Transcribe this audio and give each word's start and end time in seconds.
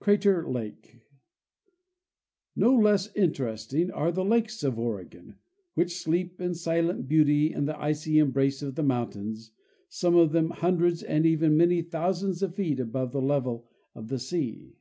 Crater 0.00 0.48
Lake. 0.50 1.02
No 2.56 2.74
less 2.74 3.14
interesting 3.14 3.90
are 3.90 4.10
the 4.10 4.24
lakes 4.24 4.64
of 4.64 4.78
Oregon, 4.78 5.34
which 5.74 5.94
sleep 5.98 6.40
in 6.40 6.54
silent 6.54 7.06
beauty 7.06 7.52
in 7.52 7.66
the 7.66 7.78
icy 7.78 8.18
embrace 8.18 8.62
of 8.62 8.76
the 8.76 8.82
mountains, 8.82 9.50
some 9.90 10.16
of 10.16 10.32
them 10.32 10.48
hun 10.48 10.78
dreds 10.78 11.02
and 11.02 11.26
even 11.26 11.58
many 11.58 11.82
thousands 11.82 12.42
of 12.42 12.54
feet 12.54 12.80
above 12.80 13.12
the 13.12 13.20
level 13.20 13.68
of 13.94 14.08
the 14.08 14.18
sea. 14.18 14.78